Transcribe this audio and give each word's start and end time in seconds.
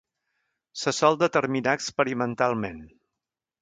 Se 0.85 0.93
sol 1.01 1.19
determinar 1.25 1.77
experimentalment. 1.81 2.85